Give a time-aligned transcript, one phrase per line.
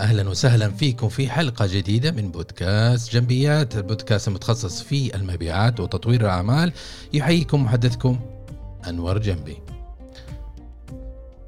[0.00, 3.76] أهلا وسهلا فيكم في حلقة جديدة من بودكاست جنبيات.
[3.76, 6.72] البودكاست المتخصص في المبيعات وتطوير الأعمال.
[7.12, 8.20] يحييكم محدثكم
[8.88, 9.56] أنور جنبي.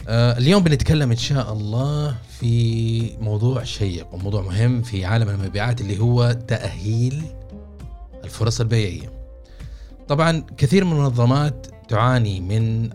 [0.08, 5.98] آه اليوم بنتكلم إن شاء الله في موضوع شيق وموضوع مهم في عالم المبيعات اللي
[5.98, 7.22] هو تأهيل
[8.24, 9.12] الفرص البيعية.
[10.08, 12.90] طبعا كثير من المنظمات تعاني من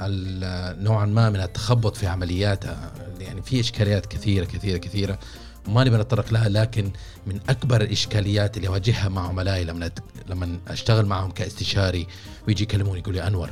[0.83, 2.91] نوعا ما من التخبط في عملياتها.
[3.19, 5.19] يعني في إشكاليات كثيرة كثيرة كثيرة.
[5.67, 6.91] وما نبي نتطرق لها لكن
[7.27, 9.91] من أكبر الإشكاليات اللي أواجهها مع عملائي لما
[10.29, 12.07] لما أشتغل معهم كاستشاري
[12.47, 13.49] ويجي يكلموني يقول لي أنور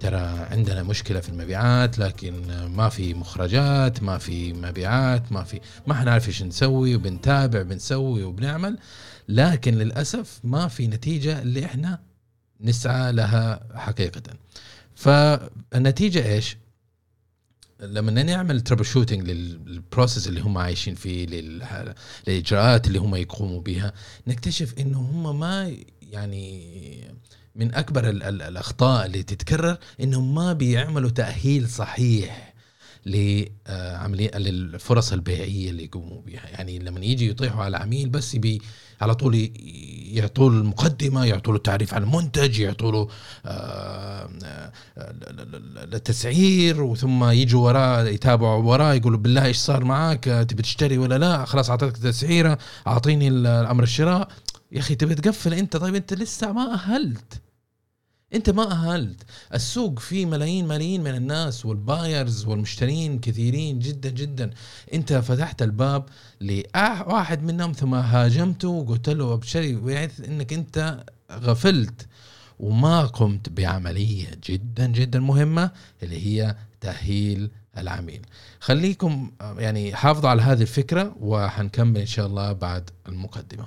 [0.00, 2.32] ترى عندنا مشكلة في المبيعات لكن
[2.76, 8.78] ما في مخرجات ما في مبيعات ما في ما حنعرف إيش نسوي وبنتابع بنسوي وبنعمل
[9.28, 11.98] لكن للأسف ما في نتيجة اللي إحنا
[12.60, 14.22] نسعى لها حقيقة.
[14.94, 16.56] فالنتيجة إيش؟
[17.80, 21.26] لما نعمل troubleshooting لل process اللي هم عايشين فيه
[22.26, 23.92] للإجراءات اللي هم يقوموا بها
[24.26, 27.14] نكتشف إنه هم ما يعني
[27.54, 32.54] من أكبر ال ال الأخطاء اللي تتكرر إنهم ما بيعملوا تأهيل صحيح
[33.06, 38.62] لعمليه للفرص البيعية اللي يقوموا بها يعني لما يجي يطيحوا على عميل بس يبي
[39.00, 39.50] على طول
[40.12, 43.08] يعطوا له المقدمة يعطوا له تعريف عن المنتج يعطوا له
[43.46, 44.72] آه، آه،
[45.94, 51.44] التسعير وثم يجوا وراه يتابعوا وراه يقولوا بالله إيش صار معك تبي تشتري ولا لا؟
[51.44, 54.28] خلاص أعطيتك تسعيره أعطيني الأمر الشراء.
[54.72, 57.45] يا أخي تبي تقفل أنت؟ طيب أنت لسه ما أهلت.
[58.36, 59.22] أنت ما أهلت.
[59.54, 64.50] السوق فيه ملايين ملايين من الناس والبايرز والمشترين كثيرين جدا جدا.
[64.94, 66.04] أنت فتحت الباب
[66.40, 72.06] لواحد منهم ثم هاجمته وقلت له ابشري بحيث إنك أنت غفلت
[72.60, 75.70] وما قمت بعملية جدا جدا مهمة
[76.02, 78.26] اللي هي تأهيل العميل.
[78.60, 83.66] خليكم يعني حافظوا على هذه الفكرة وحنكمل إن شاء الله بعد المقدمة.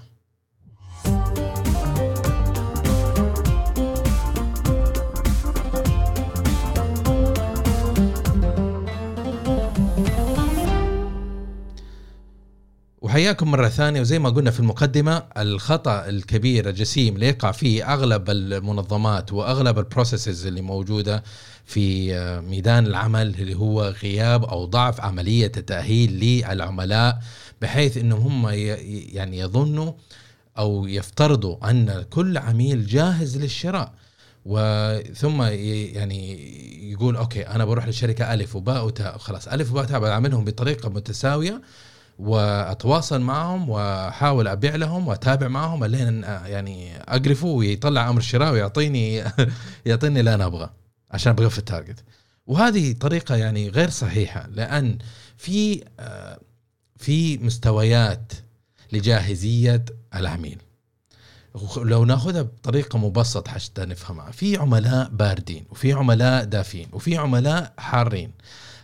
[13.09, 14.01] وحياكم مرة ثانية.
[14.01, 19.86] وزي ما قلنا في المقدمة الخطأ الكبير الجسيم اللي يقع فيه أغلب المنظمات وأغلب ال
[19.86, 21.23] processes اللي موجودة
[21.65, 27.19] في آه، ميدان العمل اللي هو غياب أو ضعف عملية التأهيل للعملاء
[27.61, 28.49] بحيث أنهم هم
[29.13, 29.91] يعني يظنوا
[30.57, 33.93] أو يفترضوا أن كل عميل جاهز للشراء.
[34.45, 36.39] وثم يعني
[36.91, 39.17] يقول okay أنا بروح للشركه ألف وباء وتاء.
[39.17, 41.61] خلاص ألف وباء بعملهم بطريقة متساوية.
[42.19, 49.23] وأتواصل معهم وأحاول أبيع لهم وأتابع معهم لين يعني أقرفه ويطلع أمر الشراء ويعطيني
[49.85, 50.73] يعطيني اللي أنا أبغاه
[51.11, 52.03] عشان أبغى في التارجت.
[52.47, 54.97] وهذه طريقة يعني غير صحيحة لأن
[55.37, 55.83] في
[56.97, 58.33] في مستويات
[58.91, 59.85] لجاهزية
[60.15, 60.57] العميل.
[61.77, 68.31] لو ناخذها بطريقة مبسطة حتى نفهمها في عملاء باردين وفي عملاء دافين وفي عملاء حارين.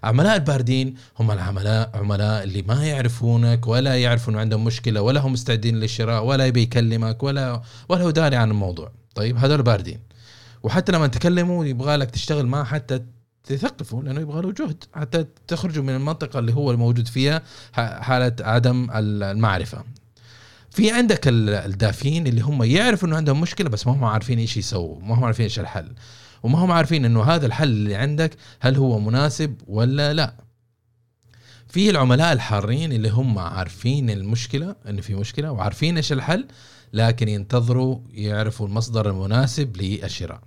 [0.06, 5.34] عملاء الباردين هم العملاء عملاء اللي ما يعرفونك ولا يعرفوا انه عندهم مشكلة ولا هم
[5.34, 8.92] مستعدين للشراء ولا يبي يكلمك ولا ولا هو داري عن الموضوع.
[9.16, 10.00] طيب هذول باردين.
[10.64, 13.02] وحتى لما تكلموا يبغى لك تشتغل معه حتى
[13.44, 14.84] تثقفوا لأنه يبغى له جهد.
[14.94, 17.42] حتى تخرجوا من المنطقة اللي هو الموجود فيها
[17.74, 19.84] حالة عدم المعرفة.
[20.70, 25.02] في عندك الدافين اللي هم يعرفوا إنه عندهم مشكلة بس ما هم عارفين إيش يسووا
[25.02, 25.92] ما هم عارفين إيش الحل.
[26.46, 30.36] وما هم عارفين إنه هذا الحل اللي عندك هل هو مناسب ولا لا.
[31.68, 36.48] في العملاء الحارين اللي هم عارفين المشكلة انه في مشكلة وعارفين إيش الحل
[36.94, 40.42] لكن ينتظروا يعرفوا المصدر المناسب للشراء.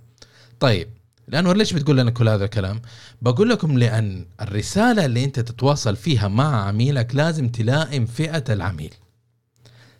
[0.59, 0.89] طيب
[1.27, 2.81] لأنه ليش بتقول لنا كل هذا الكلام؟
[3.21, 8.93] بقول لكم لأن الرسالة اللي أنت تتواصل فيها مع عميلك لازم تلائم فئة العميل.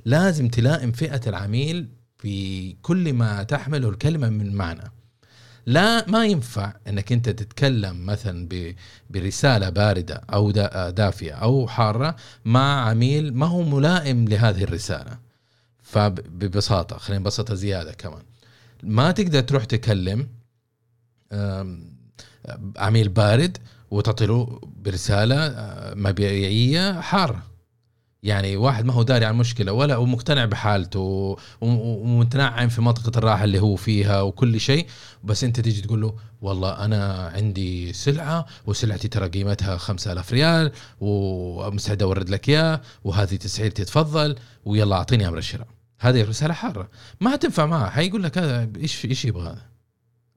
[0.06, 1.88] لازم تلائم فئة العميل
[2.18, 4.99] في كل ما تحمله الكلمة من معنى.
[5.70, 8.48] لا ما ينفع إنك أنت تتكلم مثلا
[9.10, 10.52] برسالة باردة أو
[10.92, 15.18] دافية أو حارة مع عميل ما هو ملائم لهذه الرسالة.
[15.84, 18.24] فببساطه خلينا نبسطها زيادة كمان.
[18.84, 20.28] ما تقدر تروح تكلم
[22.78, 23.58] عميل بارد
[23.92, 25.54] وتعطي له برساله
[25.96, 27.44] مبيعية حارة.
[28.24, 33.60] يعني واحد ما هو داري عن المشكلة ولا ومقتنع بحالته ومتنعم في منطقة الراحة اللي
[33.60, 34.88] هو فيها وكل شيء
[35.24, 40.72] بس أنت تيجي تقول له والله أنا عندي سلعة وسلعتي ترى قيمتها 5000 ريال
[41.02, 45.68] ومستعد أورد لك اياه وهذه تسعيرتي تفضل ويلا أعطيني أمر الشراء.
[46.00, 46.90] هذه رسالة حارة.
[47.22, 47.90] ما تنفع معه.
[47.90, 49.56] حيقول لك هذا إيش إيش يبغى؟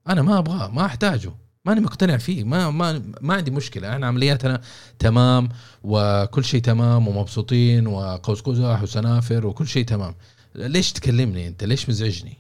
[0.08, 1.32] أنا ما أبغاه ما أحتاجه.
[1.64, 3.93] ماني مقتنع فيه ما ما ما عندي مشكلة.
[3.93, 4.61] إحنا عملياتنا
[4.99, 5.49] تمام
[5.82, 10.14] وكل شيء تمام ومبسوطين وقوس قزح وسنافر وكل شيء تمام.
[10.55, 12.38] ليش تكلمني أنت؟ ليش مزعجني؟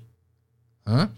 [0.88, 1.10] ها؟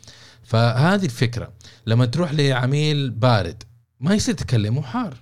[0.42, 1.52] فهذه الفكرة.
[1.86, 3.62] لما تروح لعميل بارد
[4.00, 5.16] ما يصير تكلمه حار.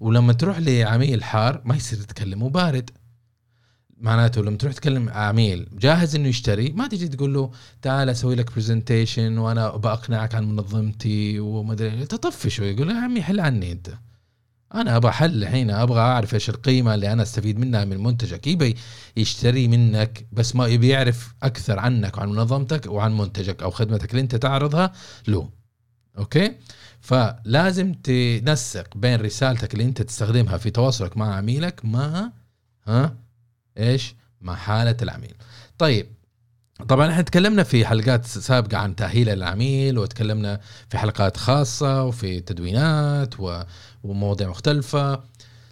[0.00, 2.90] ولما تروح لعميل حار ما يصير تكلمه بارد.
[4.02, 7.50] معناته لما تروح تكلم عميل جاهز إنه يشتري ما تيجي تقول له
[7.82, 13.40] تعال أسوي لك برزنتيشن وأنا بقنعك عن منظمتي وما أدري تطفش يقول يا عمي حل
[13.40, 13.90] عني أنت.
[14.74, 18.46] أنا أبغى حل الحين أبغى أعرف إيش القيمة اللي أنا أستفيد منها من منتجك.
[18.46, 18.76] يبي
[19.16, 24.20] يشتري منك بس ما يبي يعرف أكثر عنك وعن منظمتك وعن منتجك أو خدمتك اللي
[24.22, 24.92] أنت تعرضها
[25.28, 25.48] له.
[26.18, 26.52] أوكي؟
[27.00, 32.30] فلازم تنسق بين رسالتك اللي أنت تستخدمها في تواصلك مع عميلك مع
[32.86, 33.21] ها؟
[33.78, 35.34] إيش؟ مع حاله العميل.
[35.78, 36.06] طيب
[36.88, 40.60] طبعا إحنا تكلمنا في حلقات سابقة عن تأهيل العميل وتكلمنا
[40.90, 43.34] في حلقات خاصة وفي تدوينات
[44.04, 45.22] ومواضيع مختلفة.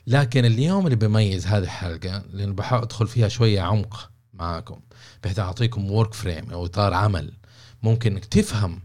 [0.07, 4.81] لكن اليوم اللي بيميز هذه الحلقة لأن بحاول ادخل فيها شوية عمق معاكم
[5.23, 7.33] بحيث أعطيكم work frame أو إطار عمل
[7.83, 8.81] ممكن إنك تفهم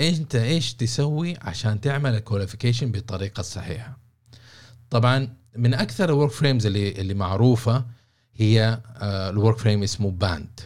[0.00, 3.98] أنت إيش تسوي عشان تعمل ال qualification بالطريقة الصحيحة.
[4.90, 7.84] طبعا من أكثر ال work frames اللي اللي معروفة
[8.42, 10.60] هي ال work frame اسمه BANT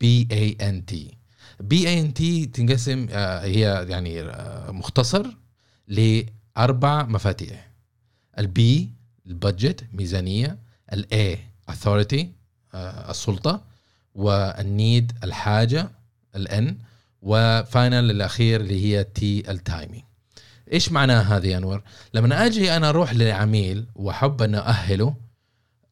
[0.00, 1.14] B A N T
[1.60, 5.26] B A N T تنقسم آه، هي يعني آه، مختصر
[5.88, 7.68] لأربع مفاتيح.
[8.38, 8.90] ال B
[9.26, 10.58] ال budget ميزانية.
[10.92, 11.38] ال
[11.68, 12.32] A authority
[12.74, 13.62] السلطة.
[14.14, 15.90] وال need الحاجة
[16.36, 16.76] ال N
[17.22, 20.02] و final الأخير اللي هي T ال timing
[20.72, 21.82] إيش معناها هذه أنور؟
[22.14, 25.14] لما أجي أنا أروح لعميل وأحب أن اهله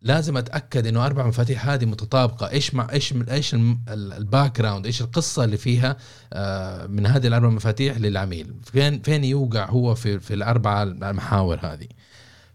[0.02, 2.50] لازم أتأكد إنه أربع مفاتيح هذه متطابقة.
[2.50, 3.56] إيش مع إيش إيش
[3.88, 5.96] ال background إيش القصة اللي فيها
[6.32, 8.54] آه، من هذه الأربع مفاتيح للعميل.
[8.64, 11.86] فين فين يوقع هو في في الأربع المحاور هذه؟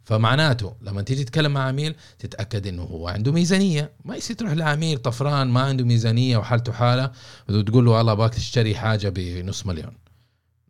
[0.04, 3.92] فمعناته لما تيجي تتكلم مع عميل تتأكد إنه هو عنده ميزانية.
[4.06, 7.12] ما يصير تروح لعميل طفران ما عنده ميزانية وحالته حالة
[7.50, 9.94] وتقول له والله باك تشتري حاجة بنص مليون.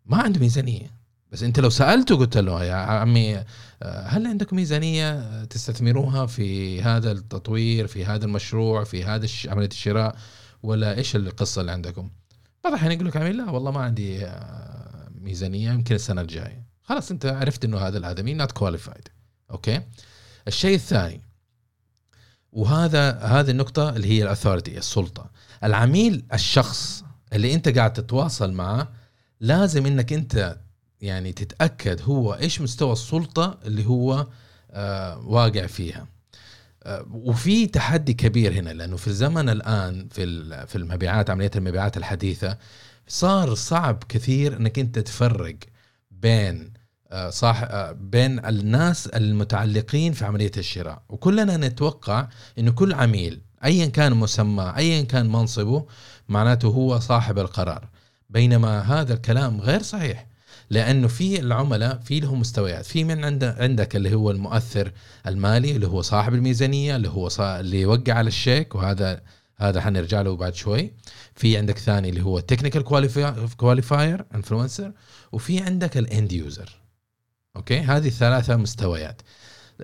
[0.05, 0.94] ما عنده ميزانية.
[1.35, 3.43] بس انت لو سالته قلت له يا عمي
[3.83, 10.15] هل عندكم ميزانية تستثمروها في هذا التطوير في هذا المشروع في هذا عملية الشراء
[10.63, 12.09] ولا إيش القصة اللي عندكم؟
[12.63, 16.65] بعض الأحيان يقول لك عميل لا والله ما عندي آه، ميزانية يمكن السنة الجاية.
[16.83, 19.07] خلاص انت عرفت إنه هذا الادمي not qualified
[19.51, 19.81] okay؟
[20.47, 21.21] الشيء الثاني
[22.51, 25.31] وهذا هذه النقطة اللي هي ال authority السلطة.
[25.63, 27.03] العميل الشخص
[27.33, 28.89] اللي أنت قاعد تتواصل معه
[29.39, 30.64] لازم إنك أنت
[31.05, 34.27] يعني تتأكد هو إيش مستوى السلطة اللي هو
[34.71, 36.07] آه واقع فيها.
[36.83, 40.25] آه وفي تحدي كبير هنا لأنه في الزمن الآن في
[40.67, 42.57] في المبيعات عمليات المبيعات الحديثة
[43.07, 45.55] صار صعب كثير إنك أنت تفرق
[46.11, 46.73] بين
[47.11, 51.03] آه صح بين الناس المتعلقين في عملية الشراء.
[51.09, 52.27] وكلنا نتوقع
[52.59, 55.85] إنه كل عميل ايا كان مسمى ايا كان منصبه
[56.29, 57.89] معناته هو صاحب القرار.
[58.29, 60.27] بينما هذا الكلام غير صحيح.
[60.69, 62.85] لأنه في العملاء في لهم مستويات.
[62.85, 64.91] في من عند عندك اللي هو المؤثر
[65.27, 67.59] المالي اللي هو صاحب الميزانية اللي هو صا...
[67.59, 69.21] اللي يوقع على الشيك وهذا
[69.57, 70.91] هذا حنرجع له بعد شوي.
[71.35, 72.83] في عندك ثاني اللي هو technical
[73.57, 74.91] qualifier influencer
[75.31, 76.69] وفي عندك ال end user
[77.55, 79.21] okay؟ هذه الثلاثة مستويات.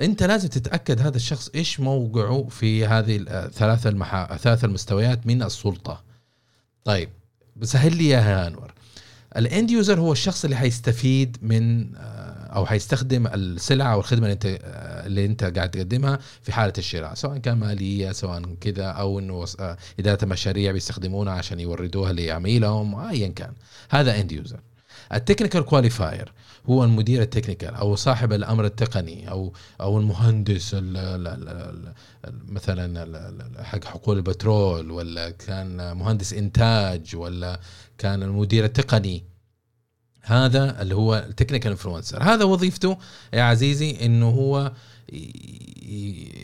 [0.02, 4.38] أنت لازم تتأكد هذا الشخص إيش موقعه في هذه الثلاثه المحا...
[4.38, 6.04] ثلاثة المستويات من السلطة.
[6.84, 7.10] طيب
[7.56, 8.74] بسهل لي إياها أنور؟
[9.38, 14.34] ال end user هو الشخص اللي حيستفيد من آه، أو حيستخدم السلعة أو الخدمة اللي
[14.34, 19.20] انت آه، اللي انت قاعد تقدمها في حالة الشراء سواء كان مالية سواء كذا أو
[19.20, 23.54] انه آه، ادارة مشاريع بيستخدمونها عشان يوردوها لعميلهم ايا كان.
[23.90, 24.60] هذا end user.
[25.14, 26.32] ال technical qualifier
[26.70, 31.94] هو المدير ال technical أو صاحب الامر التقني أو أو المهندس ال ال ال
[32.48, 37.60] مثلا حق حقول البترول ولا كان مهندس إنتاج ولا
[38.02, 39.24] كان المدير التقني.
[40.22, 42.98] هذا اللي هو ال technical influencer هذا وظيفته
[43.34, 44.72] يا عزيزي إنه هو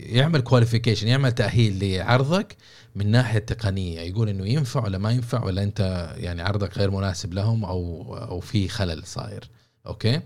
[0.06, 2.56] يعمل qualification يعمل تأهيل لعرضك
[2.94, 4.00] من ناحية تقنية.
[4.00, 8.40] يقول إنه ينفع ولا ما ينفع ولا أنت يعني عرضك غير مناسب لهم أو أو
[8.40, 9.50] في خلل صاير.
[9.86, 10.20] okay؟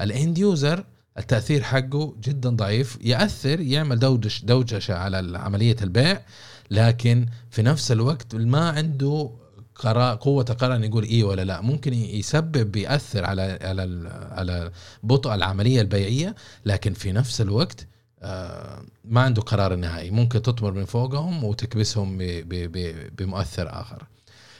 [0.00, 0.84] ال end user
[1.18, 2.98] التأثير حقه جدا ضعيف.
[3.00, 6.20] يأثر يعمل دوجش دوجشه على عملية البيع
[6.70, 9.30] لكن في نفس الوقت ما عنده
[10.20, 11.60] قوة قرار يقول إيه ولا لا.
[11.60, 14.70] ممكن يسبب بيأثر على على على
[15.02, 16.34] بطء العملية البيعية
[16.66, 17.86] لكن في نفس الوقت
[18.22, 20.10] آه، ما عنده قرار نهائي.
[20.10, 22.18] ممكن تطمر من فوقهم وتكبسهم
[23.18, 24.02] بمؤثر آخر.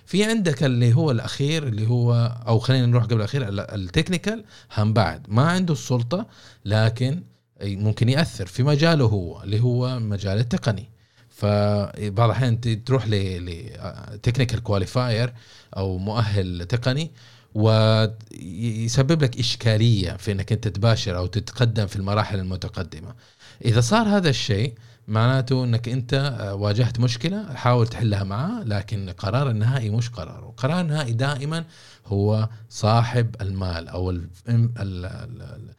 [0.06, 2.14] في عندك اللي هو الأخير اللي هو
[2.46, 4.44] أو خلينا نروح قبل الأخير ال- ال technical
[4.76, 5.26] هم بعد.
[5.28, 6.26] ما عنده السلطة
[6.64, 7.22] لكن
[7.62, 10.88] ممكن يأثر في مجاله هو اللي هو مجال التقني.
[11.36, 15.32] فبعض الأحيان تروح ل technical qualifier
[15.76, 17.10] أو مؤهل تقني
[17.54, 23.14] ويسبب لك إشكالية في إنك أنت تباشر أو تتقدم في المراحل المتقدمة.
[23.64, 24.74] إذا صار هذا الشيء
[25.08, 30.80] معناته إنك أنت آه، واجهت مشكلة حاول تحلها معاه لكن القرار النهائي مش قراره، القرار
[30.80, 31.64] النهائي دائما
[32.06, 35.76] هو صاحب المال أو ال ال ال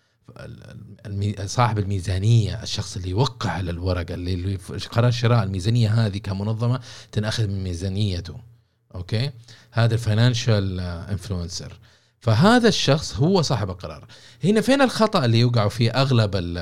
[1.45, 4.55] صاحب الميزانية الشخص اللي يوقع على الورقة اللي
[4.91, 6.79] قرار شراء الميزانية هذه كمنظمة
[7.11, 8.37] تنأخذ من ميزانيته
[8.95, 9.31] okay؟
[9.71, 11.79] هذا ال financial influencer.
[12.19, 14.07] فهذا الشخص هو صاحب القرار.
[14.43, 16.57] هنا فين الخطأ اللي يوقعوا فيه أغلب ال-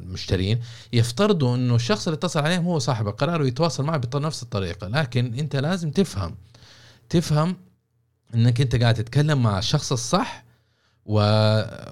[0.00, 0.60] المشترين؟
[0.92, 4.88] يفترضوا إنه الشخص اللي اتصل عليهم هو صاحب القرار ويتواصل معه بنفس الطريقة.
[4.88, 6.34] لكن أنت لازم تفهم
[7.08, 7.56] تفهم
[8.34, 10.43] إنك أنت قاعد تتكلم مع الشخص الصح
[11.06, 11.20] و...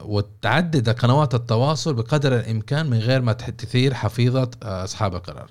[0.04, 5.50] وتعدد قنوات التواصل بقدر الإمكان من غير ما تثير حفيظة آه، أصحاب القرار.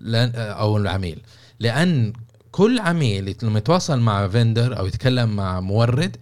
[0.00, 1.22] لأن آه، أو العميل.
[1.60, 2.12] لأن
[2.50, 6.16] كل عميل لما يتواصل مع فيندر أو يتكلم مع مورد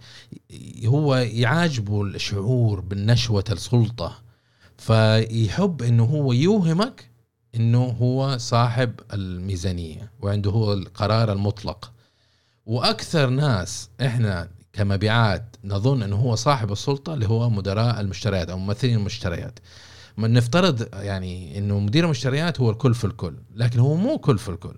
[0.85, 4.17] هو يعاجبه الشعور بالنشوة السلطة.
[4.77, 7.09] فيحب إنه هو يوهمك
[7.55, 11.91] إنه هو صاحب الميزانية وعنده هو القرار المطلق.
[12.65, 15.55] وأكثر ناس إحنا كمبيعات.
[15.63, 19.59] نظن إنه هو صاحب السلطة اللي هو مدراء المشتريات أو ممثلين المشتريات.
[20.17, 24.49] من نفترض يعني إنه مدير المشتريات هو الكل في الكل لكن هو مو كل في
[24.49, 24.75] الكل.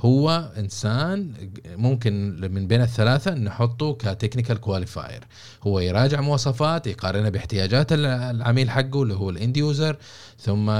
[0.00, 1.32] هو إنسان
[1.66, 5.24] ممكن من بين الثلاثة نحطه ك technical qualifier
[5.62, 9.96] هو يراجع مواصفات يقارنها باحتياجات العميل حقه اللي هو ال end user
[10.38, 10.70] ثم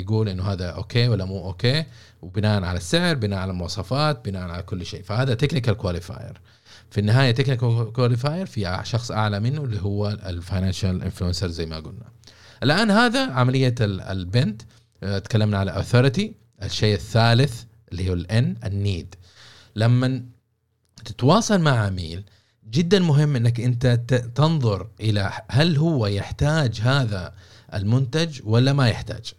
[0.00, 1.84] يقول إنه هذا okay ولا مو أوكي
[2.22, 5.02] وبناء على السعر بناء على المواصفات بناء على كل شيء.
[5.02, 6.40] فهذا technical qualifier
[6.90, 11.76] في النهاية technical qualifier في شخص أعلى منه اللي هو ال financial influencer زي ما
[11.76, 12.12] قلنا.
[12.62, 14.62] الآن هذا عملية ال- ال BANT
[15.02, 16.22] آه، تكلمنا على authority
[16.64, 19.14] الشيء الثالث اللي هو ال N ال need.
[19.76, 20.24] لما
[21.04, 22.24] تتواصل مع عميل
[22.70, 23.86] جدا مهم إنك أنت
[24.34, 27.34] تنظر إلى هل هو يحتاج هذا
[27.74, 29.32] المنتج ولا ما يحتاج.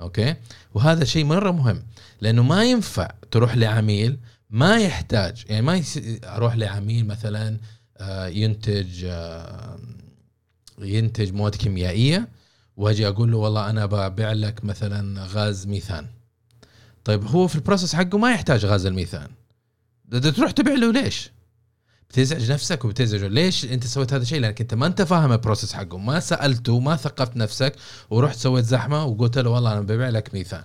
[0.00, 0.34] Okay?
[0.74, 1.82] وهذا شيء مرة مهم
[2.20, 4.18] لأنه ما ينفع تروح لعميل
[4.52, 6.00] ما يحتاج يعني ما يس...
[6.24, 7.58] أروح لعميل مثلا
[7.96, 9.78] آه، ينتج آه،
[10.78, 12.28] ينتج مواد كيميائية
[12.76, 16.06] وأجي أقول له والله أنا ببيع لك مثلا غاز ميثان.
[17.04, 19.28] طيب هو في ال process حقه ما يحتاج غاز الميثان.
[20.36, 21.30] تروح تبيع له ليش؟
[22.10, 25.72] بتزعج نفسك وبتزعجه ليش أنت سويت هذا الشيء؟ لأنك أنت ما أنت فاهم ال process
[25.72, 27.74] حقه ما سألته ما ثقفت نفسك
[28.10, 30.64] ورحت سويت زحمة وقلت له والله أنا ببيع لك ميثان.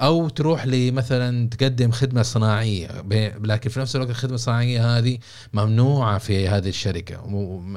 [0.00, 3.04] أو تروح لمثلا تقدم خدمة صناعية.
[3.42, 5.18] لكن في نفس الوقت الخدمة الصناعية هذه
[5.52, 7.26] ممنوعة في هذه الشركة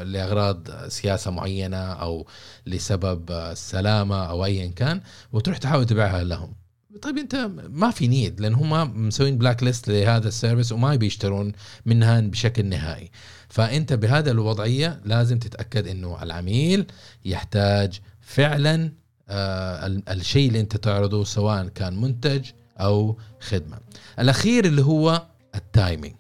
[0.04, 2.28] لأغراض سياسة معينة أو
[2.68, 5.01] لسبب السلامه أو ايا كان
[5.34, 6.54] وتروح تحاول تبيعها لهم.
[7.01, 7.36] طيب أنت
[7.70, 11.51] ما في need لأن هم مسوين blacklist لهذا ال service وما بيشترون
[11.86, 13.12] منها بشكل نهائي.
[13.50, 16.86] فأنت بهذا الوضعية لازم تتأكد إنه العميل
[17.25, 19.00] يحتاج فعلا
[19.32, 22.46] الشيء اللي انت تعرضه سواء كان منتج
[22.80, 23.78] أو خدمة.
[24.20, 26.16] الأخير اللي هو ال timing.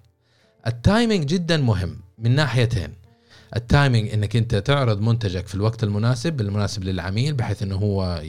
[0.67, 3.01] ال timing جدا مهم من ناحيتين.
[3.55, 8.21] ال timing إنك انت تعرض منتجك في الوقت المناسب المناسب للعميل بحيث إنه هو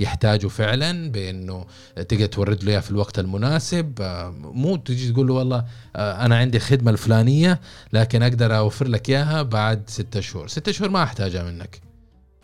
[0.00, 1.66] يحتاجه فعلا بإنه
[1.96, 3.92] تقدر تورد له إياه في الوقت المناسب.
[4.00, 5.64] آه، مو تجي تقول له والله
[5.96, 7.60] آه، أنا عندي الخدمه الفلانية
[7.92, 10.48] لكن أقدر أوفر لك إياها بعد ستة شهور.
[10.48, 11.80] ستة شهور ما أحتاجها منك.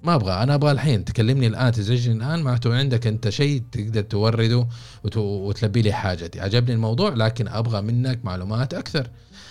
[0.02, 4.66] ما أبغى أنا أبغى الحين تكلمني الآن تزعجني الآن معناته عندك أنت شيء تقدر تورده
[5.04, 6.40] وت- وتلبي لي حاجتي.
[6.40, 9.11] عجبني الموضوع لكن أبغى منك معلومات أكثر.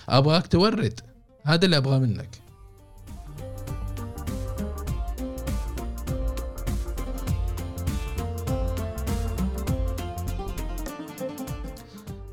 [0.10, 1.00] أبغاك تورد.
[1.44, 2.30] هذا اللي أبغاه منك.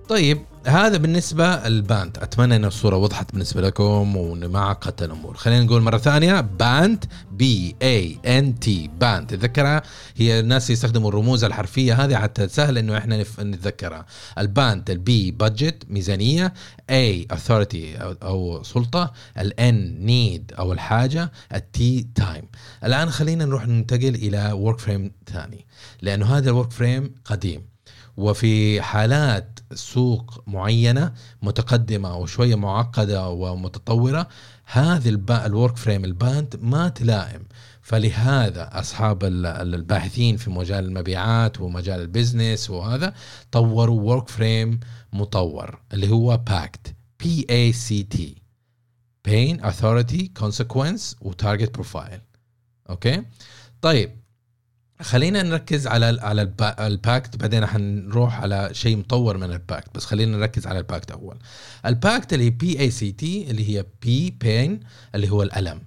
[0.08, 5.36] طيب هذا بالنسبة ال BANT أتمنى أن الصورة وضحت بالنسبة لكم وأن ما عقدت الأمور.
[5.36, 9.26] خلينا نقول مرة ثانية BANT B A N T BANT.
[9.26, 9.82] تذكرها؟
[10.16, 14.06] هي الناس يستخدموا الرموز الحرفية هذه حتى سهل أنه إحنا نتذكرها.
[14.38, 16.54] ال BANT ال B budget ميزانية.
[16.90, 19.12] A authority أو سلطة.
[19.38, 21.32] ال N need أو الحاجة.
[21.54, 22.44] ال T time
[22.84, 25.66] الآن خلينا نروح ننتقل إلى work frame ثاني
[26.02, 27.75] لأنه هذا ال work frame قديم.
[28.16, 34.28] وفي حالات سوق معينة متقدمة أو شوية معقدة ومتطورة
[34.64, 37.42] هذه ال work frame ال BANT ما تلائم.
[37.86, 43.14] فلهذا أصحاب الباحثين في مجال المبيعات ومجال ال business وهذا
[43.52, 44.80] طوروا work frame
[45.12, 48.42] مطور اللي هو PACT P A C T
[49.24, 52.20] pain authority consequence و target profile
[52.90, 53.22] Okay?
[53.82, 54.10] طيب
[55.02, 56.52] خلينا نركز على على
[56.86, 60.85] ال PACT بعدين حنروح على شيء مطور من ال PACT بس خلينا نركز على ال
[60.85, 61.38] PACT أول.
[61.86, 64.80] ال PACT اللي P A C T اللي هي P pain
[65.14, 65.82] اللي هو الألم.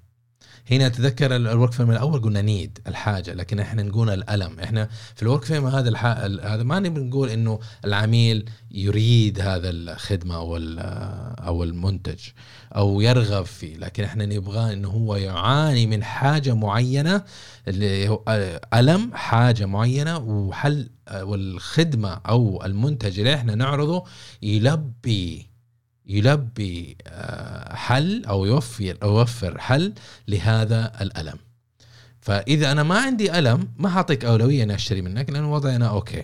[0.71, 4.59] هنا تذكر ال work frame الأول قلنا need الحاجة لكن إحنا نقول الألم.
[4.59, 6.05] إحنا في ال work frame هذا الح...
[6.05, 10.57] هذا ما نبي نقول إنه العميل يريد هذا الخدمة أو
[11.47, 12.19] أو المنتج
[12.75, 17.23] أو يرغب فيه لكن إحنا نبغى إنه هو يعاني من حاجة معينة
[17.67, 18.23] اللي هو
[18.73, 20.89] ألم حاجة معينة وحل
[21.21, 24.03] والخدمة أو المنتج اللي إحنا نعرضه
[24.41, 25.48] يلبي
[26.09, 29.93] يلبي آه، حل أو يوفر يوفر حل
[30.27, 31.37] لهذا الألم.
[32.21, 36.23] فإذا أنا ما عندي ألم ما حأعطيك أولوية إني أشتري منك لأن وضعي أنا أوكي.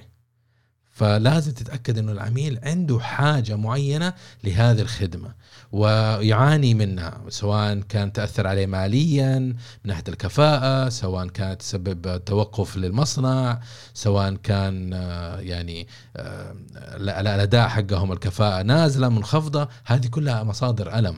[0.95, 5.33] فلازم تتأكد إنه العميل عنده حاجة معينة لهذه الخدمة
[5.71, 13.59] ويعاني منها سواء كان تأثر عليه ماليا من ناحية الكفاءة سواء كانت تسبب توقف للمصنع
[13.93, 16.55] سواء كان آه، يعني آه،
[16.97, 21.17] الأداء حقهم الكفاءة نازلة منخفضة هذه كلها مصادر ألم.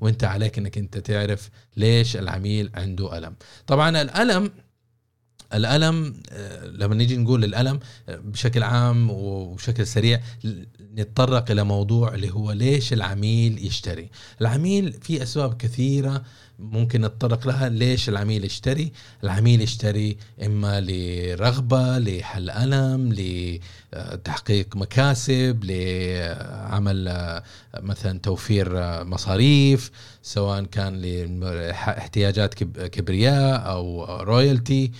[0.00, 3.34] وإنت عليك إنك إنت تعرف ليش العميل عنده ألم.
[3.66, 4.50] طبعا الألم
[5.54, 10.20] الألم آه، لما نيجي نقول الألم آه، بشكل عام وبشكل سريع
[10.94, 16.22] نتطرق إلى موضوع اللي هو ليش العميل يشتري؟ العميل في أسباب كثيرة
[16.58, 17.68] ممكن نتطرق لها.
[17.68, 18.92] ليش العميل يشتري؟
[19.24, 27.42] العميل يشتري إما لرغبة لحل ألم لتحقيق مكاسب لعمل آه،
[27.80, 28.68] مثلا توفير
[29.04, 29.90] مصاريف
[30.22, 30.94] سواء كان
[31.40, 34.90] لاحتياجات كبرياء أو رويالتي آه،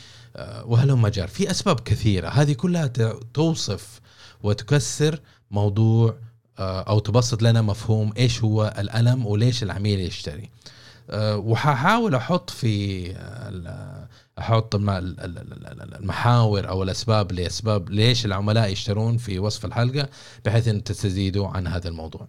[0.64, 1.28] وهلم جار.
[1.28, 2.28] في أسباب كثيرة.
[2.28, 2.86] هذه كلها
[3.34, 4.00] توصف
[4.42, 6.16] وتكسر موضوع
[6.58, 10.50] آه، أو تبسط لنا مفهوم إيش هو الألم وليش العميل يشتري.
[11.10, 13.12] آه، وحاحاول أحط في
[14.38, 14.74] أحط
[15.94, 20.08] المحاور أو الأسباب لأسباب ليش العملاء يشترون في وصف الحلقة
[20.44, 22.26] بحيث إن تستزيدوا عن هذا الموضوع.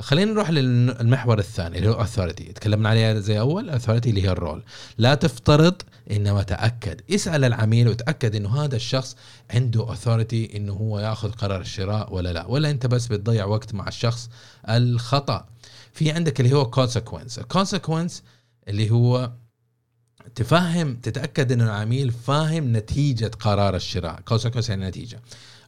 [0.00, 4.62] خلينا نروح للمحور الثاني اللي هو اثورتي تكلمنا عليها زي أول اثورتي اللي هي الرول
[4.98, 7.00] لا تفترض انما تأكد.
[7.10, 9.16] اسأل العميل وتأكد إنه هذا الشخص
[9.50, 13.88] عنده authority إنه هو يأخذ قرار الشراء ولا لا ولا أنت بس بتضيع وقت مع
[13.88, 14.30] الشخص
[14.68, 15.46] الخطأ.
[15.92, 18.22] في عندك اللي هو consequence ال consequence
[18.68, 19.32] اللي هو
[20.34, 24.20] تفهم تتأكد ان العميل فاهم نتيجة قرار الشراء.
[24.20, 25.20] consequence يعني نتيجة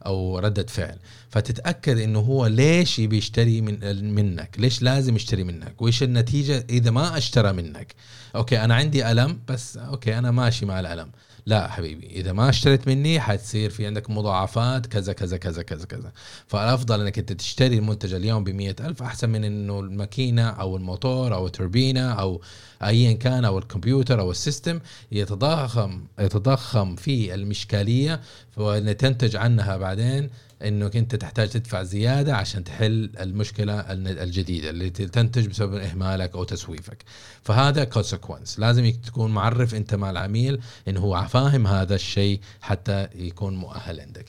[0.05, 0.97] أو ردة فعل.
[1.31, 6.91] فتتأكد إنه هو ليش يبي يشتري من منك؟ ليش لازم يشتري منك؟ وإيش النتيجة إذا
[6.91, 7.95] ما اشترى منك؟
[8.35, 11.11] okay أنا عندي ألم بس okay أنا ماشي مع الألم.
[11.45, 16.11] لا حبيبي إذا ما اشتريت مني حتصير في عندك مضاعفات كذا كذا كذا كذا كذا.
[16.47, 21.45] فالأفضل إنك أنت تشتري المنتج اليوم ب ألف أحسن من إنه الماكينة أو الموتور أو
[21.45, 22.41] التوربينة أو
[22.83, 24.79] ايا كان أو الكمبيوتر أو ال system
[25.11, 28.21] يتضخم يتضخم في المشكلية
[28.51, 30.29] فتنتج عنها بعدين
[30.67, 36.97] انك انت تحتاج تدفع زيادة عشان تحل المشكلة الجديدة اللي تنتج بسبب إهمالك أو تسويفك.
[37.43, 43.55] فهذا consequence لازم تكون معرف أنت مع العميل إنه هو فاهم هذا الشيء حتى يكون
[43.55, 44.25] مؤهل عندك.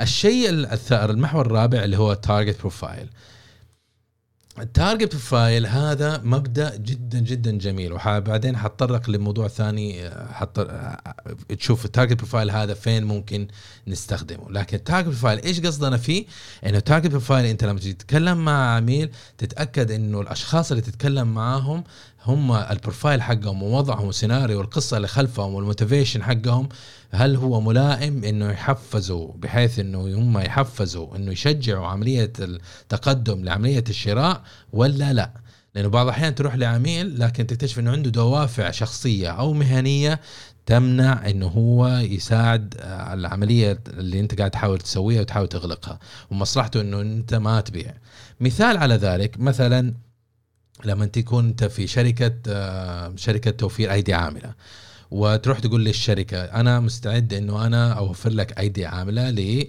[0.00, 0.50] الشيء
[0.92, 3.08] المحور الرابع اللي هو ال target profile
[4.58, 10.60] ال target profile هذا مبدأ جدا جدا جميل وبعدين حتطرق لموضوع ثاني حتشوف
[11.58, 13.48] ال target profile هذا فين ممكن
[13.86, 14.50] نستخدمه.
[14.50, 16.26] لكن ال target profile إيش قصدنا فيه؟
[16.66, 21.84] إنه ال target profile أنت لما تتكلم مع عميل تتأكد إنه الأشخاص اللي تتكلم معاهم
[22.26, 26.68] هم ال profile حقهم ووضعهم والسيناريو والقصة اللي خلفهم وال motivation حقهم
[27.10, 34.42] هل هو ملائم إنه يحفزوا بحيث إنه هم يحفزوا إنه يشجعوا عملية التقدم لعملية الشراء
[34.72, 35.30] ولا لا؟
[35.74, 40.20] لأنه بعض الأحيان تروح لعميل لكن تكتشف إنه عنده دوافع شخصية أو مهنية
[40.66, 45.98] تمنع إنه هو يساعد العملية اللي أنت قاعد تحاول تسويها وتحاول تغلقها
[46.30, 47.94] ومصلحته إنه أنت ما تبيع
[48.40, 49.94] مثال على ذلك مثلا
[50.84, 54.54] لما تكون انت في شركة آه، شركة توفير أيدي عاملة.
[55.10, 59.66] وتروح تقول للشركة أنا مستعد إنه أنا أوفر لك أيدي عاملة ل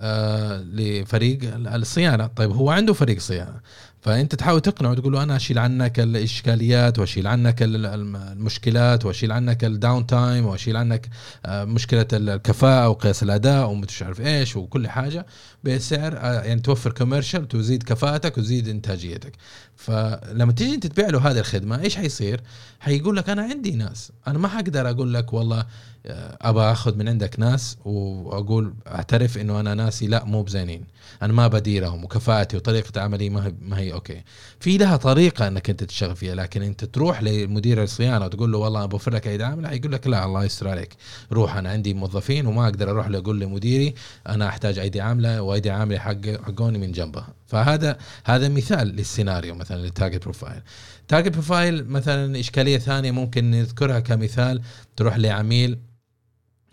[0.00, 2.26] آه، لفريق الصيانة.
[2.26, 3.60] طيب هو عنده فريق صيانة.
[4.00, 10.06] فأنت تحاول تقنعه وتقول له أنا أشيل عنك الإشكاليات وأشيل عنك المشكلات وأشيل عنك ال
[10.06, 11.08] downtime وأشيل عنك
[11.46, 15.26] آه، مشكلة الكفاءة وقياس الأداء ومش عارف إيش وكل حاجة.
[15.64, 19.32] بسعر آه، يعني توفر commercial تزيد كفاءتك وتزيد إنتاجيتك.
[19.76, 22.40] فلما تيجي أنت تبيع له هذه الخدمة إيش حيصير؟
[22.80, 24.12] حيقول لك أنا عندي ناس.
[24.26, 25.66] أنا ما حقدر أقول لك والله
[26.06, 30.84] آه، أبى أخذ من عندك ناس وأقول أعترف إنه أنا ناسي لا مو بزينين.
[31.22, 34.22] أنا ما بديرهم وكفاءتي وطريقة عملي ما هي ما هي okay.
[34.60, 38.86] في لها طريقة إنك أنت تشتغل فيها لكن أنت تروح لمدير الصيانة وتقول له والله
[38.86, 40.96] بوفر لك ايدي عامله يقول لك لا الله يستر عليك.
[41.32, 43.94] روح أنا عندي موظفين وما أقدر أروح له أقول لمديري
[44.28, 49.76] أنا أحتاج ايدي عامله وايدي عامله حق حقوني من جنبها فهذا هذا مثال للسيناريو مثلا
[49.82, 50.62] لل target profile
[51.08, 54.62] target profile مثلا إشكالية ثانية ممكن نذكرها كمثال
[54.96, 55.78] تروح لعميل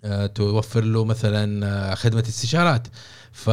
[0.03, 2.87] آه، توفر له مثلا آه، خدمة استشارات.
[3.39, 3.49] ف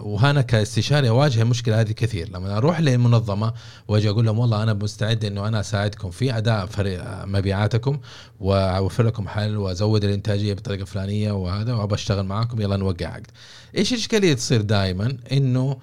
[0.00, 3.52] وهنا كاستشاري أواجه المشكلة هذه كثير لما أروح للمنظمة
[3.88, 7.98] وأجي أقول لهم والله أنا مستعد إنه أنا أساعدكم في أداء فريق مبيعاتكم
[8.40, 13.26] وأوفر لكم حل وأزود الإنتاجية بطريقة فلانية وهذا وابى اشتغل معاكم يلا نوقع عقد.
[13.76, 15.76] إيش الإشكالية تصير دائما إنه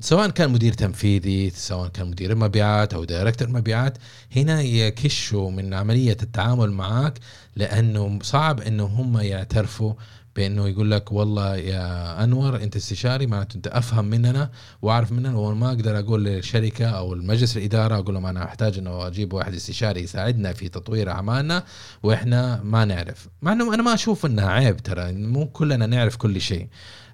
[0.00, 3.98] سواء كان مدير تنفيذي سواء كان مدير مبيعات أو دايركتور مبيعات
[4.36, 7.18] هنا يكشوا من عملية التعامل معك
[7.56, 9.94] لأنه صعب إنه هم يعترفوا
[10.36, 14.50] بأنه يقول لك والله يا أنور أنت استشاري معناته أنت أفهم مننا
[14.82, 19.32] وأعرف مننا وما أقدر أقول للشركة أو المجلس الإدارة أقول لهم أنا أحتاج إنه أجيب
[19.32, 21.64] واحد استشاري يساعدنا في تطوير أعمالنا
[22.02, 23.28] وإحنا ما نعرف.
[23.42, 26.68] مع إنه أنا ما أشوف إنها عيب ترى مو كلنا نعرف كل شيء.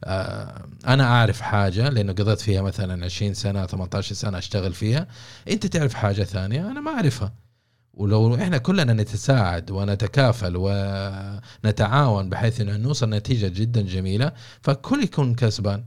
[0.04, 5.06] آه، أنا أعرف حاجة لأنه قضيت فيها مثلا 20 سنة 18 سنة أشتغل فيها.
[5.50, 7.41] أنت تعرف حاجة ثانية؟ أنا ما أعرفها.
[7.94, 15.84] ولو إحنا كلنا نتساعد ونتكافل ونتعاون بحيث إنه نوصل نتيجة جدا جميلة فكل يكون كسبان.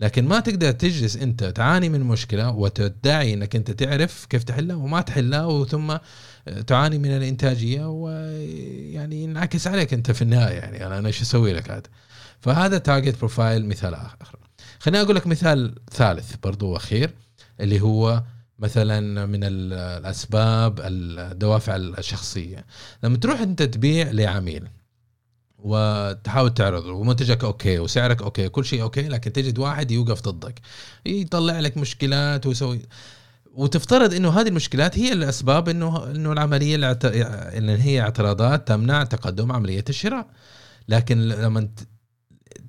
[0.00, 5.00] لكن ما تقدر تجلس أنت تعاني من مشكلة وتدعي إنك أنت تعرف كيف تحلها وما
[5.00, 5.96] تحلها وثم
[6.66, 10.86] تعاني من الإنتاجية ويعني ينعكس عليك أنت في النهاية يعني.
[10.86, 11.82] أنا إيش أسوي لك هذا
[12.40, 14.38] فهذا target profile مثال آخر.
[14.78, 17.10] خليني أقول لك مثال ثالث برضو أخير
[17.60, 18.22] اللي هو
[18.60, 22.66] مثلا من الأسباب الدوافع الشخصية.
[23.02, 24.68] لما تروح أنت تبيع لعميل
[25.58, 30.60] وتحاول تعرض ومنتجك okay وسعرك okay كل شيء okay لكن تجد واحد يوقف ضدك
[31.06, 32.82] يطلع لك مشكلات ويسوي
[33.54, 39.84] وتفترض إنه هذه المشكلات هي الأسباب إنه إنه العملية اللي هي اعتراضات تمنع تقدم عملية
[39.88, 40.26] الشراء.
[40.88, 41.68] لكن لما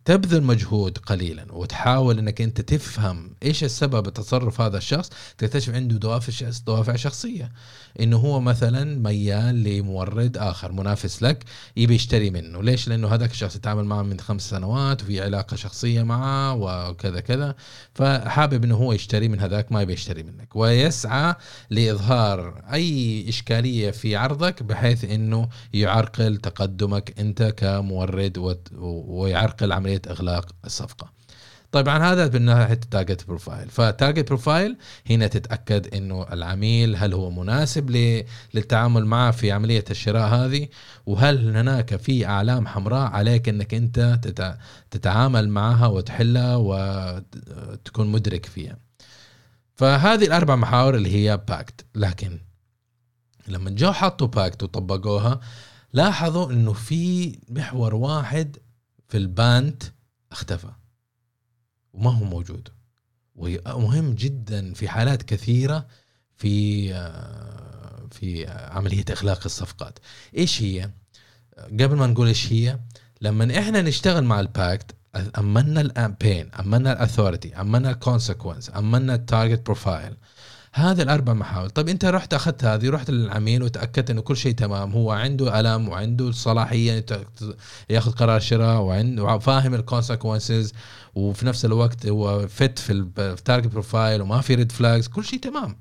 [0.06, 6.50] تبذل مجهود قليلا وتحاول إنك أنت تفهم إيش السبب تصرف هذا الشخص تكتشف عنده دوافع
[6.68, 7.52] دوافع شخصية.
[8.00, 11.44] إنه هو مثلا ميال لمورد آخر منافس لك
[11.78, 12.64] يبي يشتري منه.
[12.64, 17.56] ليش؟ لأنه هذاك الشخص يتعامل معه من خمس سنوات وفي علاقة شخصية معه وكذا كذا.
[17.94, 20.56] فحابب إنه هو يشتري من هذاك ما يبي يشتري منك.
[20.56, 21.36] ويسعى
[21.70, 31.12] لإظهار أي إشكالية في عرضك بحيث إنه يعرقل تقدمك أنت كمورد ويعرقل عملية إغلاق الصفقة.
[31.72, 34.78] طبعا هذا من ناحيه ال target profile فال target profile
[35.10, 37.90] هنا تتأكد إنه العميل هل هو مناسب
[38.54, 40.68] للتعامل معه في عملية الشراء هذه
[41.06, 44.20] وهل هناك في أعلام حمراء عليك إنك أنت
[44.92, 48.78] تتعامل معها وتحلها وتكون مدرك فيها.
[49.76, 52.40] فهذه الأربع محاور اللي هي PACT لكن
[53.48, 55.40] لما جو حطوا PACT وطبقوها
[55.94, 58.58] لاحظوا إنه في محور واحد
[59.12, 59.84] في ال BANT
[60.32, 60.72] اختفى.
[61.94, 62.70] وما هو موجود.
[63.36, 65.88] ومهم جدا في حالات كثيرة
[66.36, 70.00] في آه، في عملية إغلاق الصفقات.
[70.38, 70.92] إيش هي؟
[71.58, 72.80] قبل ما نقول إيش هي
[73.22, 74.96] لما إحنا نشتغل مع الباكت
[75.38, 80.18] امنا البين امنا الاثوريتي امنا الكونسيكونس امنا التارجت بروفايل
[80.74, 81.70] هذه الأربع محاور.
[81.70, 84.92] طيب أنت رحت أخذت هذه رحت للعميل وتأكدت إنه كل شيء تمام.
[84.92, 87.06] هو عنده ألم وعنده الصلاحيه
[87.90, 90.74] يأخذ قرار شراء وعنده وفاهم ال consequences
[91.16, 95.40] وفي نفس الوقت هو fit في ال target profile وما في red flags كل شيء
[95.40, 95.78] تمام.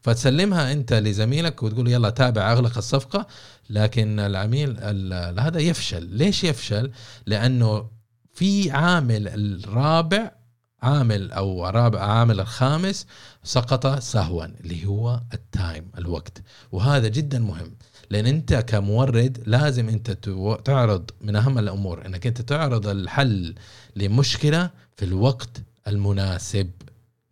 [0.00, 3.26] فتسلمها أنت لزميلك وتقول يلا تابع أغلق الصفقة.
[3.70, 4.76] لكن العميل
[5.40, 6.04] هذا يفشل.
[6.04, 6.90] ليش يفشل؟
[7.26, 7.90] لأنه
[8.34, 10.39] في عامل الرابع
[10.82, 13.06] عامل أو رابع عامل الخامس
[13.44, 16.42] سقط سهوا اللي هو التايم الوقت.
[16.72, 17.70] وهذا جدا مهم
[18.10, 20.10] لأن أنت كمورد لازم أنت
[20.64, 23.54] تعرض من أهم الأمور إنك أنت تعرض الحل
[23.96, 26.70] لمشكلة في الوقت المناسب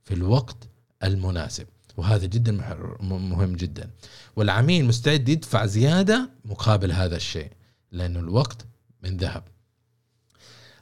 [0.04, 0.56] في الوقت
[1.04, 1.66] المناسب.
[1.96, 2.52] وهذا جدا
[3.00, 3.90] مهم جدا.
[4.36, 7.50] والعميل مستعد يدفع زيادة مقابل هذا الشيء
[7.92, 8.66] لأنه الوقت
[9.02, 9.42] من ذهب.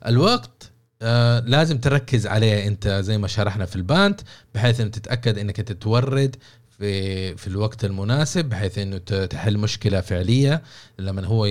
[0.07, 0.56] الوقت
[1.03, 4.21] آه لازم تركز عليه انت زي ما شرحنا في ال BANT
[4.55, 6.37] بحيث ان تتأكد إنك أنت تورد
[6.79, 10.63] في في الوقت المناسب بحيث إنه تحل مشكلة فعلية.
[10.99, 11.47] لما هو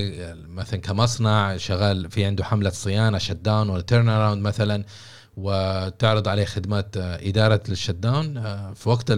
[0.48, 4.84] مثلا كمصنع شغال في عنده حملة صيانة shutdown ولا turnaround مثلا
[5.38, 9.12] وتعرض عليه خدمات إدارة لل shutdown آه، في وقت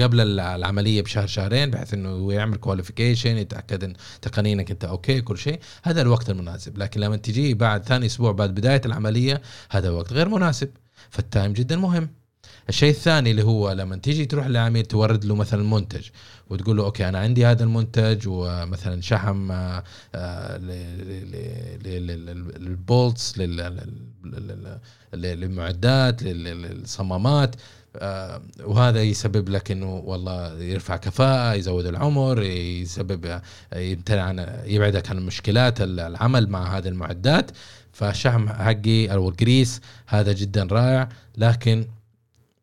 [0.00, 5.38] قبل العملية بشهر شهرين بحيث إنه يعمل qualification يتأكد إن تقنيا انك أنت okay كل
[5.38, 5.60] شيء.
[5.82, 6.78] هذا الوقت المناسب.
[6.78, 10.70] لكن لما تجي بعد ثاني أسبوع بعد بداية العملية هذا وقت غير مناسب.
[11.10, 12.21] فال time جدا مهم.
[12.68, 16.08] الشيء الثاني اللي هو لما تيجي تروح لعميل تورد له مثلا منتج
[16.50, 20.58] وتقول له okay أنا عندي هذا المنتج ومثلا شحم آه، آه،
[22.58, 23.38] لل bolts
[25.14, 27.56] للمعدات للصمامات
[27.96, 33.40] آه، وهذا يسبب لك انه والله يرفع كفاءه يزود العمر يسبب
[33.76, 37.50] يمتنع عن يبعدك عن مشكلات العمل مع هذه المعدات
[37.92, 41.86] فالشحم حقي أو ال grease هذا جدا رائع لكن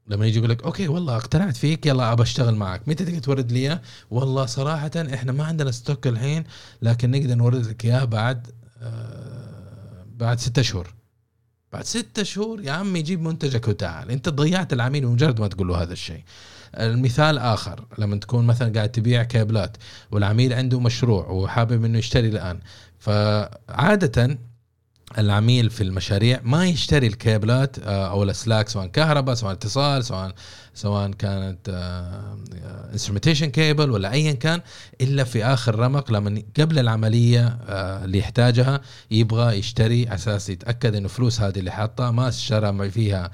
[0.09, 2.87] لما يجي يقول لك okay والله اقتنعت فيك يلا أبى أشتغل معك.
[2.87, 6.43] متى تقدر تورد لي إياه؟ والله صراحة إحنا ما عندنا stock الحين
[6.81, 8.47] لكن نقدر نورد لك إياه بعد
[8.81, 10.93] آه بعد ستة شهور.
[11.73, 14.11] بعد ستة شهور يا عمي جيب منتجك وتعال.
[14.11, 16.23] أنت ضيعت العميل بمجرد ما تقول له هذا الشيء.
[16.75, 19.77] المثال آخر لما تكون مثلا قاعد تبيع كابلات
[20.11, 22.59] والعميل عنده مشروع وحابب إنه يشتري الآن
[22.99, 24.37] فعادة
[25.17, 30.33] العميل في المشاريع ما يشتري الكيبلات آه، أو الاسلاك سواء كهرباء سواء اتصال سواء
[30.79, 31.69] سواء كانت
[32.93, 34.61] instrumentation آه، كيبل ولا ايا كان
[35.01, 41.07] إلا في آخر رمق لما قبل العملية آه، اللي يحتاجها يبغى يشتري أساس يتأكد إنه
[41.07, 43.31] فلوس هذه اللي حاطها ما اشترى فيها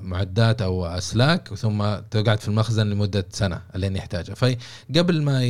[0.00, 4.34] معدات أو أسلاك ثم تقعد في المخزن لمدة سنة لين يحتاجها.
[4.34, 5.40] فقبل ما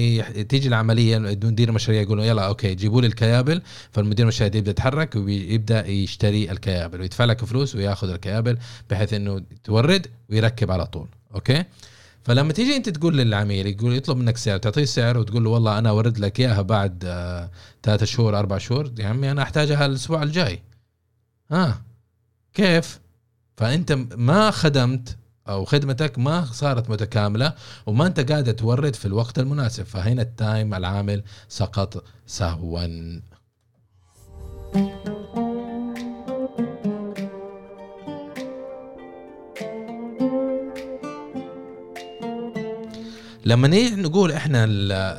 [0.42, 3.62] تيجي العملية مدير المشاريع يقولوا يلا okay جيبوا لي الكيابل.
[3.92, 8.58] فالمدير المشاريع يبدأ يتحرك ويبدأ يشتري الكيابل ويدفع لك فلوس وياخذ الكيابل
[8.90, 11.08] بحيث إنه تورد ويركب على طول.
[11.34, 11.64] okay؟
[12.24, 15.88] فلما تيجي أنت تقول للعميل يقول يطلب منك سعر تعطيه سعر وتقول له والله أنا
[15.88, 17.50] أورد لك إياها بعد آه
[17.82, 20.62] ثلاثة شهور أربع شهور يا عمي أنا أحتاجها الأسبوع الجاي.
[21.50, 21.82] ها آه.
[22.54, 23.00] كيف؟
[23.56, 25.16] فأنت ما خدمت
[25.48, 27.54] أو خدمتك ما صارت متكاملة
[27.86, 29.84] وما أنت قاعد تورد في الوقت المناسب.
[29.84, 33.20] فهنا ال time العامل سقط سهوا.
[43.44, 44.64] لما نقول إحنا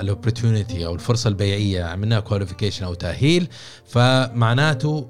[0.02, 3.48] ال opportunity أو الفرصة البيعية عملناها qualification أو تأهيل
[3.86, 5.08] فمعناته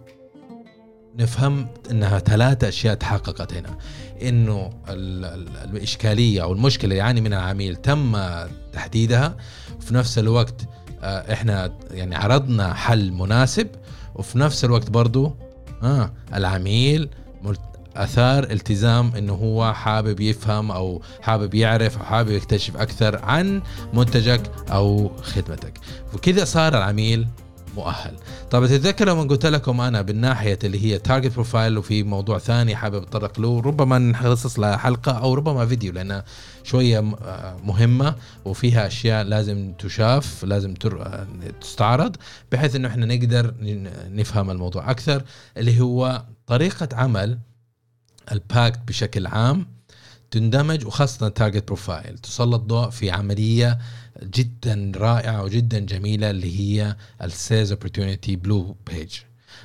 [1.20, 3.78] نفهم إنها ثلاثة أشياء تحققت هنا.
[4.22, 8.18] إنه الإشكالية أو المشكلة اللي يعاني منها العميل تم
[8.74, 9.38] تحديدها
[9.78, 10.62] وفي نفس الوقت
[11.02, 13.68] آه، إحنا يعني عرضنا حل مناسب
[14.16, 15.36] وفي نفس الوقت برضو
[15.84, 17.10] آه العميل
[17.96, 23.62] أثار التزام إنه هو حابب يفهم أو حابب يعرف أو حابب يكتشف أكثر عن
[23.94, 25.80] منتجك أو خدمتك.
[26.14, 27.28] وكذا صار العميل
[27.76, 28.16] مؤهل.
[28.52, 33.02] طيب تتذكر لما قلت لكم أنا بالناحية اللي هي target profile وفي موضوع ثاني حابب
[33.02, 36.26] أتطرق له ربما نخصص لها حلقة أو ربما فيديو لانها
[36.64, 37.00] شوية
[37.64, 40.74] مهمة وفيها أشياء لازم تشاف لازم
[41.62, 42.16] تستعرض
[42.52, 43.54] بحيث إنه إحنا نقدر
[44.10, 45.24] نفهم الموضوع أكثر
[45.58, 47.40] اللي هو طريقة عمل
[48.32, 49.68] ال PACT بشكل عام
[50.32, 53.80] تندمج وخاصة target profile تسلط ضوء في عملية
[54.24, 59.16] جدا رائعة وجدا جميلة اللي هي ال sales opportunity blue page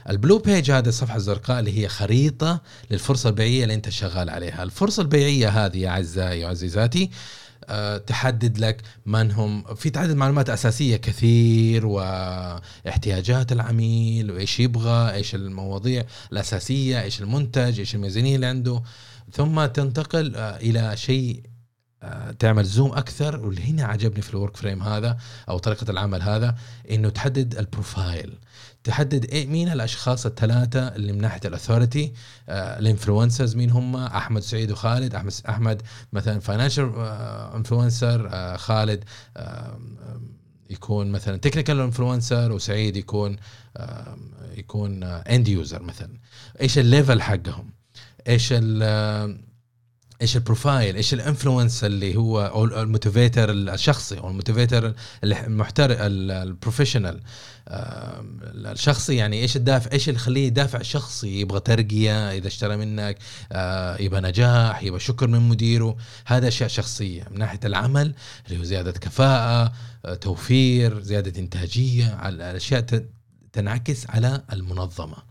[0.08, 4.62] ال blue page هذه الصفحة الزرقاء اللي هي خريطة للفرصة البيعية اللي أنت شغال عليها.
[4.62, 7.10] الفرصة البيعية هذه يا أعزائي وعزيزاتي
[8.06, 9.74] تحدد لك من هم.
[9.74, 17.94] في تعدد معلومات أساسية كثير واحتياجات العميل وإيش يبغى إيش المواضيع الأساسية إيش المنتج إيش
[17.94, 18.82] الميزانية اللي عنده.
[19.32, 21.42] ثم تنتقل آه، إلى شيء
[22.02, 23.46] آه، تعمل zoom أكثر.
[23.46, 25.18] واللي هنا عجبني في ال work frame هذا
[25.48, 26.54] أو طريقة العمل هذا
[26.90, 28.38] إنه تحدد ال profile.
[28.88, 32.12] تحدد إيه مين الأشخاص الثلاثة اللي من ناحية ال authority
[32.48, 36.92] آه ال influencers مين هم أحمد سعيد وخالد أحمد أحمد مثلا financial
[37.54, 39.04] influencer آه خالد
[39.36, 39.78] آه
[40.70, 43.36] يكون مثلا technical influencer وسعيد يكون
[44.56, 46.18] يكون end user مثلا.
[46.60, 47.70] إيش ال level حقهم؟
[48.28, 49.47] إيش ال
[50.22, 54.94] إيش ال profile إيش ال influence اللي هو أو ال motivator الشخصي أو ال motivator
[55.24, 57.20] المحترف ال professional
[57.68, 63.18] الشخصي يعني إيش الدافع إيش اللي يخليه دافع شخصي؟ يبغى ترقية إذا اشترى منك
[63.52, 65.96] آه، يبغى نجاح يبغى شكر من مديره.
[66.26, 68.14] هذا أشياء شخصية من ناحية العمل
[68.46, 69.72] اللي هو زيادة كفاءة
[70.04, 73.04] آه، توفير زيادة إنتاجية الاشياء
[73.52, 75.27] تنعكس على المنظمة.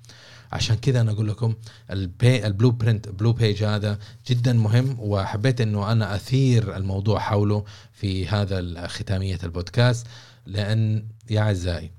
[0.51, 1.55] عشان كذا أنا أقول لكم
[1.91, 8.87] ال blueprint blue page هذا جدا مهم وحبيت إنه أنا أثير الموضوع حوله في هذا
[8.87, 10.07] ختامية البودكاست.
[10.45, 11.91] لأن يا أعزائي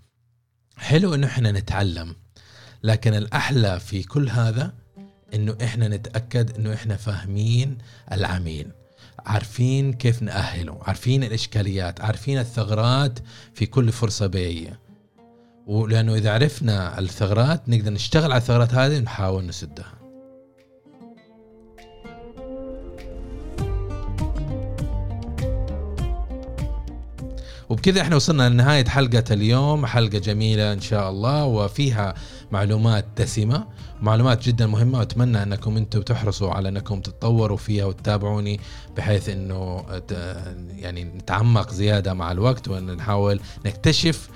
[0.77, 2.15] حلو إنه إحنا نتعلم
[2.83, 4.75] لكن الأحلى في كل هذا
[5.35, 7.79] إنه إحنا نتأكد إنه إحنا فاهمين
[8.13, 8.73] العميل
[9.19, 13.19] عارفين كيف نأهله عارفين الإشكاليات عارفين الثغرات
[13.55, 14.81] في كل فرصة بيعية
[15.68, 19.98] ولأنه إذا عرفنا الثغرات نقدر نشتغل على الثغرات هذه ونحاول نسدها.
[27.68, 32.14] وبكذا إحنا وصلنا لنهاية حلقة اليوم حلقة جميلة إن شاء الله وفيها
[32.52, 33.66] معلومات دسمة
[34.00, 38.61] معلومات جدا مهمة وأتمنى أنكم أنتم تحرصوا على أنكم تتطوروا فيها وتتابعوني
[38.96, 39.85] بحيث إنه
[40.76, 44.28] يعني نتعمق زيادة مع الوقت ونحاول نكتشف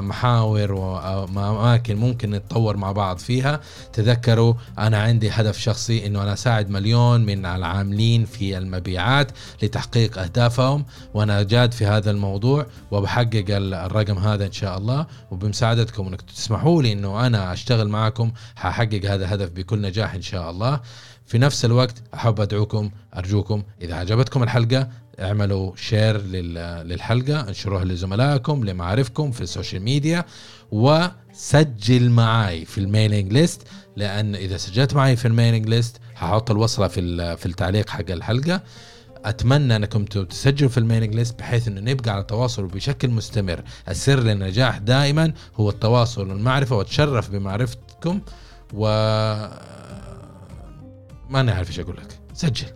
[0.00, 3.60] محاور وأماكن ممكن نتطور مع بعض فيها.
[3.92, 10.84] تذكروا أنا عندي هدف شخصي إنه أنا أساعد مليون من العاملين في المبيعات لتحقيق أهدافهم
[11.14, 15.06] وأنا جاد في هذا الموضوع وبحقق الرقم هذا إن شاء الله.
[15.30, 20.50] وبمساعدتكم انكم تسمحوا لي إنه أنا أشتغل معكم ححقق هذا الهدف بكل نجاح إن شاء
[20.50, 20.80] الله.
[21.26, 24.88] في نفس الوقت أحب أدعوكم أرجوكم إذا عجبتكم الحلقة
[25.20, 26.20] اعملوا share
[26.84, 30.24] للحلقة انشروها لزملائكم لمعارفكم في ال social media
[30.72, 33.62] وسجل معي في ال mailing list
[33.96, 38.62] لأن إذا سجلت معي في ال mailing list هحط الوصلة في في التعليق حق الحلقة.
[39.24, 43.62] أتمنى أنكم تسجلوا في ال mailing list بحيث إنه نبقى على تواصل بشكل مستمر.
[43.88, 48.20] السر للنجاح دائما هو التواصل والمعرفة وأتشرف بمعرفتكم
[48.74, 48.86] و
[51.30, 52.18] ما نعرف إيش أقول لك.
[52.34, 52.66] سجل.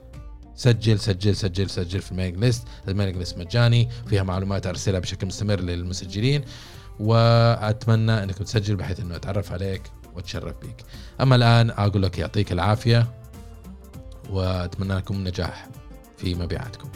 [0.60, 2.62] سجل سجل سجل سجل في ال mailing list.
[2.88, 6.44] ال mailing list مجاني فيها معلومات أرسلها بشكل مستمر للمسجلين
[7.00, 9.82] وأتمنى إنك تسجل بحيث إنه أتعرف عليك
[10.14, 10.76] وأتشرف بيك.
[11.20, 13.06] أما الآن أقول لك يعطيك العافية
[14.30, 15.68] وأتمنى لكم النجاح
[16.16, 16.90] في مبيعاتكم.